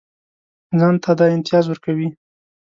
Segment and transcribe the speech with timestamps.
[0.79, 2.09] ځان ته دا امتیاز ورکوي.